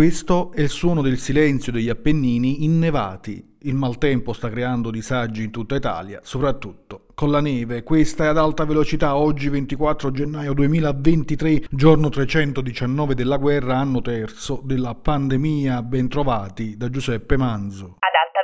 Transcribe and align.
Questo 0.00 0.50
è 0.54 0.62
il 0.62 0.70
suono 0.70 1.02
del 1.02 1.18
silenzio 1.18 1.70
degli 1.72 1.90
Appennini 1.90 2.64
innevati. 2.64 3.56
Il 3.64 3.74
maltempo 3.74 4.32
sta 4.32 4.48
creando 4.48 4.90
disagi 4.90 5.42
in 5.42 5.50
tutta 5.50 5.74
Italia, 5.74 6.20
soprattutto 6.22 7.08
con 7.12 7.30
la 7.30 7.42
neve. 7.42 7.82
Questa 7.82 8.24
è 8.24 8.28
ad 8.28 8.38
alta 8.38 8.64
velocità 8.64 9.14
oggi 9.14 9.50
24 9.50 10.10
gennaio 10.10 10.54
2023, 10.54 11.64
giorno 11.68 12.08
319 12.08 13.14
della 13.14 13.36
guerra, 13.36 13.76
anno 13.76 14.00
terzo 14.00 14.62
della 14.64 14.94
pandemia. 14.94 15.82
Bentrovati 15.82 16.78
da 16.78 16.88
Giuseppe 16.88 17.36
Manzo. 17.36 17.96
Ad 17.98 18.14
alta 18.24 18.40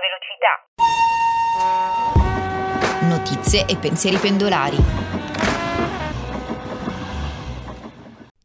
velocità. 3.01 3.33
Notizie 3.33 3.65
e 3.67 3.77
pensieri 3.79 4.19
pendolari. 4.19 5.06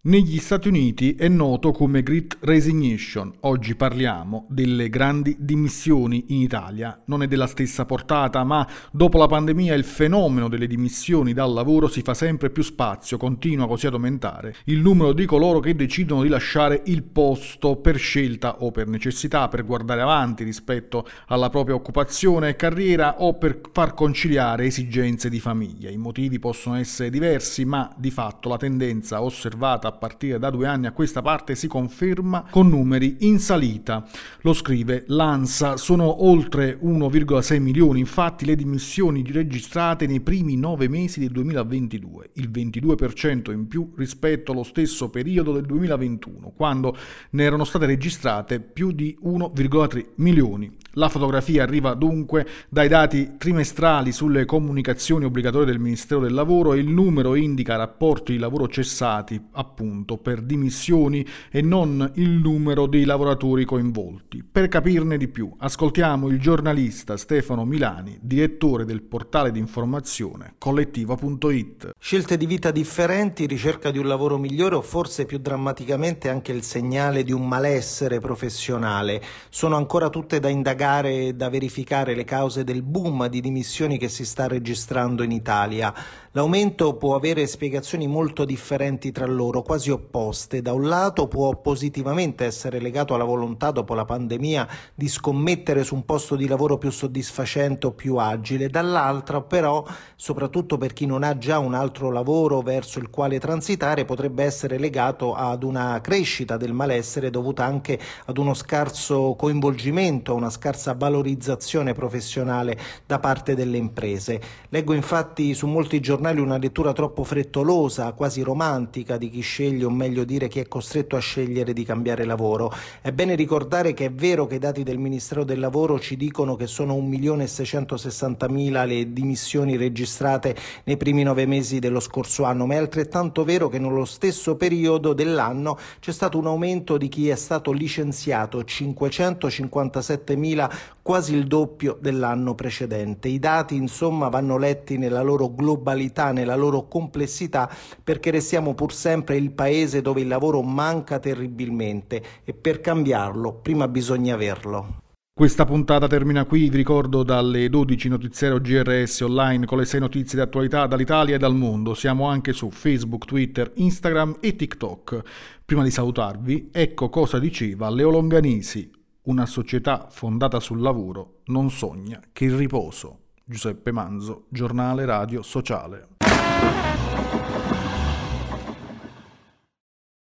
Negli 0.03 0.39
Stati 0.39 0.67
Uniti 0.67 1.13
è 1.13 1.27
noto 1.27 1.71
come 1.71 2.01
Great 2.01 2.37
Resignation. 2.39 3.31
Oggi 3.41 3.75
parliamo 3.75 4.47
delle 4.49 4.89
grandi 4.89 5.35
dimissioni 5.37 6.25
in 6.29 6.41
Italia. 6.41 6.99
Non 7.05 7.21
è 7.21 7.27
della 7.27 7.45
stessa 7.45 7.85
portata, 7.85 8.43
ma 8.43 8.67
dopo 8.91 9.19
la 9.19 9.27
pandemia 9.27 9.75
il 9.75 9.83
fenomeno 9.83 10.49
delle 10.49 10.65
dimissioni 10.65 11.33
dal 11.33 11.53
lavoro 11.53 11.87
si 11.87 12.01
fa 12.01 12.15
sempre 12.15 12.49
più 12.49 12.63
spazio, 12.63 13.17
continua 13.17 13.67
così 13.67 13.85
ad 13.85 13.93
aumentare 13.93 14.55
il 14.65 14.79
numero 14.79 15.13
di 15.13 15.27
coloro 15.27 15.59
che 15.59 15.75
decidono 15.75 16.23
di 16.23 16.29
lasciare 16.29 16.81
il 16.85 17.03
posto 17.03 17.75
per 17.75 17.97
scelta 17.97 18.63
o 18.63 18.71
per 18.71 18.87
necessità, 18.87 19.49
per 19.49 19.63
guardare 19.63 20.01
avanti 20.01 20.43
rispetto 20.43 21.07
alla 21.27 21.51
propria 21.51 21.75
occupazione 21.75 22.49
e 22.49 22.55
carriera 22.55 23.21
o 23.21 23.35
per 23.35 23.61
far 23.71 23.93
conciliare 23.93 24.65
esigenze 24.65 25.29
di 25.29 25.39
famiglia. 25.39 25.91
I 25.91 25.97
motivi 25.97 26.39
possono 26.39 26.77
essere 26.77 27.11
diversi, 27.11 27.65
ma 27.65 27.93
di 27.95 28.09
fatto 28.09 28.49
la 28.49 28.57
tendenza 28.57 29.21
osservata 29.21 29.89
a 29.91 29.97
partire 29.97 30.39
da 30.39 30.49
due 30.49 30.67
anni 30.67 30.87
a 30.87 30.91
questa 30.91 31.21
parte 31.21 31.55
si 31.55 31.67
conferma 31.67 32.45
con 32.49 32.69
numeri 32.69 33.17
in 33.19 33.39
salita. 33.39 34.07
Lo 34.41 34.53
scrive 34.53 35.03
l'ANSA, 35.07 35.77
sono 35.77 36.25
oltre 36.25 36.79
1,6 36.81 37.59
milioni 37.59 37.99
infatti 37.99 38.45
le 38.45 38.55
dimissioni 38.55 39.23
registrate 39.31 40.07
nei 40.07 40.21
primi 40.21 40.55
nove 40.57 40.87
mesi 40.87 41.19
del 41.19 41.31
2022, 41.31 42.31
il 42.33 42.49
22% 42.49 43.51
in 43.51 43.67
più 43.67 43.93
rispetto 43.95 44.51
allo 44.51 44.63
stesso 44.63 45.09
periodo 45.09 45.53
del 45.53 45.65
2021, 45.65 46.53
quando 46.55 46.95
ne 47.31 47.43
erano 47.43 47.63
state 47.63 47.85
registrate 47.85 48.59
più 48.59 48.91
di 48.91 49.17
1,3 49.23 50.05
milioni. 50.15 50.80
La 50.95 51.07
fotografia 51.07 51.63
arriva 51.63 51.93
dunque 51.93 52.45
dai 52.67 52.89
dati 52.89 53.35
trimestrali 53.37 54.11
sulle 54.11 54.43
comunicazioni 54.43 55.23
obbligatorie 55.23 55.67
del 55.67 55.79
Ministero 55.79 56.19
del 56.19 56.33
Lavoro 56.33 56.73
e 56.73 56.79
il 56.79 56.89
numero 56.89 57.35
indica 57.35 57.77
rapporti 57.77 58.33
di 58.33 58.39
lavoro 58.39 58.67
cessati, 58.67 59.41
appunto, 59.53 60.17
per 60.17 60.41
dimissioni 60.41 61.25
e 61.49 61.61
non 61.61 62.11
il 62.15 62.29
numero 62.31 62.87
dei 62.87 63.05
lavoratori 63.05 63.63
coinvolti. 63.63 64.43
Per 64.43 64.67
capirne 64.67 65.15
di 65.15 65.29
più, 65.29 65.49
ascoltiamo 65.57 66.27
il 66.27 66.41
giornalista 66.41 67.15
Stefano 67.15 67.63
Milani, 67.63 68.17
direttore 68.21 68.83
del 68.83 69.01
portale 69.01 69.51
di 69.51 69.59
informazione 69.59 70.55
collettiva.it. 70.57 71.91
Scelte 71.97 72.35
di 72.35 72.45
vita 72.45 72.69
differenti, 72.69 73.45
ricerca 73.45 73.91
di 73.91 73.97
un 73.97 74.07
lavoro 74.07 74.37
migliore 74.37 74.75
o 74.75 74.81
forse 74.81 75.25
più 75.25 75.37
drammaticamente 75.37 76.27
anche 76.27 76.51
il 76.51 76.63
segnale 76.63 77.23
di 77.23 77.31
un 77.31 77.47
malessere 77.47 78.19
professionale 78.19 79.21
sono 79.49 79.77
ancora 79.77 80.09
tutte 80.09 80.41
da 80.41 80.49
indagare 80.49 80.79
indagare 80.81 81.27
e 81.27 81.33
da 81.35 81.49
verificare 81.49 82.15
le 82.15 82.23
cause 82.23 82.63
del 82.63 82.81
boom 82.81 83.27
di 83.27 83.39
dimissioni 83.39 83.99
che 83.99 84.09
si 84.09 84.25
sta 84.25 84.47
registrando 84.47 85.21
in 85.21 85.31
Italia. 85.31 85.93
L'aumento 86.33 86.95
può 86.95 87.15
avere 87.15 87.45
spiegazioni 87.45 88.07
molto 88.07 88.45
differenti 88.45 89.11
tra 89.11 89.25
loro, 89.25 89.61
quasi 89.61 89.91
opposte. 89.91 90.61
Da 90.61 90.71
un 90.71 90.87
lato 90.87 91.27
può 91.27 91.53
positivamente 91.57 92.45
essere 92.45 92.79
legato 92.79 93.13
alla 93.13 93.25
volontà 93.25 93.71
dopo 93.71 93.93
la 93.93 94.05
pandemia 94.05 94.67
di 94.95 95.09
scommettere 95.09 95.83
su 95.83 95.93
un 95.93 96.05
posto 96.05 96.37
di 96.37 96.47
lavoro 96.47 96.77
più 96.77 96.89
soddisfacente 96.89 97.87
o 97.87 97.91
più 97.91 98.15
agile, 98.15 98.69
dall'altra 98.69 99.41
però, 99.41 99.85
soprattutto 100.15 100.77
per 100.77 100.93
chi 100.93 101.05
non 101.05 101.23
ha 101.23 101.37
già 101.37 101.59
un 101.59 101.73
altro 101.73 102.09
lavoro 102.09 102.61
verso 102.61 102.99
il 102.99 103.09
quale 103.09 103.37
transitare, 103.37 104.05
potrebbe 104.05 104.45
essere 104.45 104.79
legato 104.79 105.35
ad 105.35 105.63
una 105.63 105.99
crescita 106.01 106.55
del 106.55 106.73
malessere 106.73 107.29
dovuta 107.29 107.65
anche 107.65 107.99
ad 108.25 108.37
uno 108.37 108.53
scarso 108.53 109.35
coinvolgimento, 109.37 110.31
a 110.31 110.35
una 110.35 110.49
scarsa 110.49 110.70
valorizzazione 110.97 111.93
professionale 111.93 112.77
da 113.05 113.19
parte 113.19 113.55
delle 113.55 113.77
imprese. 113.77 114.41
Leggo 114.69 114.93
infatti 114.93 115.53
su 115.53 115.67
molti 115.67 115.99
giornali 115.99 116.39
una 116.39 116.57
lettura 116.57 116.93
troppo 116.93 117.23
frettolosa, 117.23 118.13
quasi 118.13 118.41
romantica 118.41 119.17
di 119.17 119.29
chi 119.29 119.41
sceglie, 119.41 119.85
o 119.85 119.89
meglio 119.89 120.23
dire 120.23 120.47
chi 120.47 120.59
è 120.59 120.67
costretto 120.67 121.15
a 121.15 121.19
scegliere 121.19 121.73
di 121.73 121.83
cambiare 121.83 122.25
lavoro. 122.25 122.73
È 123.01 123.11
bene 123.11 123.35
ricordare 123.35 123.93
che 123.93 124.05
è 124.05 124.11
vero 124.11 124.47
che 124.47 124.55
i 124.55 124.59
dati 124.59 124.83
del 124.83 124.97
Ministero 124.97 125.43
del 125.43 125.59
Lavoro 125.59 125.99
ci 125.99 126.17
dicono 126.17 126.55
che 126.55 126.67
sono 126.67 126.95
1.660.000 126.95 128.87
le 128.87 129.13
dimissioni 129.13 129.77
registrate 129.77 130.55
nei 130.83 130.97
primi 130.97 131.23
nove 131.23 131.45
mesi 131.45 131.79
dello 131.79 131.99
scorso 131.99 132.43
anno, 132.43 132.65
ma 132.65 132.75
è 132.75 132.77
altrettanto 132.77 133.43
vero 133.43 133.69
che 133.69 133.79
nello 133.79 134.05
stesso 134.05 134.55
periodo 134.55 135.13
dell'anno 135.13 135.77
c'è 135.99 136.11
stato 136.11 136.37
un 136.37 136.47
aumento 136.47 136.97
di 136.97 137.07
chi 137.07 137.29
è 137.29 137.35
stato 137.35 137.71
licenziato, 137.71 138.59
557.000, 138.59 140.60
quasi 141.01 141.35
il 141.35 141.47
doppio 141.47 141.97
dell'anno 141.99 142.55
precedente. 142.55 143.27
I 143.27 143.39
dati 143.39 143.75
insomma 143.75 144.27
vanno 144.29 144.57
letti 144.57 144.97
nella 144.97 145.21
loro 145.21 145.53
globalità 145.53 146.31
nella 146.31 146.55
loro 146.55 146.87
complessità, 146.87 147.69
perché 148.03 148.31
restiamo 148.31 148.73
pur 148.73 148.93
sempre 148.93 149.37
il 149.37 149.51
paese 149.51 150.01
dove 150.01 150.21
il 150.21 150.27
lavoro 150.27 150.61
manca 150.61 151.19
terribilmente 151.19 152.21
e 152.43 152.53
per 152.53 152.81
cambiarlo 152.81 153.53
prima 153.53 153.87
bisogna 153.87 154.33
averlo. 154.33 154.99
Questa 155.33 155.65
puntata 155.65 156.07
termina 156.07 156.45
qui, 156.45 156.69
vi 156.69 156.77
ricordo 156.77 157.23
dalle 157.23 157.69
12 157.69 158.09
notiziero 158.09 158.59
GRS 158.59 159.21
online 159.21 159.65
con 159.65 159.77
le 159.77 159.85
6 159.85 159.99
notizie 160.01 160.37
di 160.37 160.43
attualità 160.43 160.85
dall'Italia 160.85 161.35
e 161.35 161.37
dal 161.39 161.55
mondo. 161.55 161.93
Siamo 161.93 162.27
anche 162.27 162.51
su 162.51 162.69
Facebook, 162.69 163.25
Twitter, 163.25 163.71
Instagram 163.75 164.37
e 164.41 164.55
TikTok. 164.55 165.21
Prima 165.65 165.83
di 165.83 165.89
salutarvi, 165.89 166.69
ecco 166.71 167.09
cosa 167.09 167.39
diceva 167.39 167.89
Leo 167.89 168.11
Longanisi. 168.11 169.00
Una 169.23 169.45
società 169.45 170.07
fondata 170.09 170.59
sul 170.59 170.81
lavoro 170.81 171.41
non 171.45 171.69
sogna 171.69 172.19
che 172.33 172.45
il 172.45 172.55
riposo. 172.55 173.19
Giuseppe 173.45 173.91
Manzo, 173.91 174.45
giornale 174.49 175.05
radio 175.05 175.43
sociale. 175.43 176.07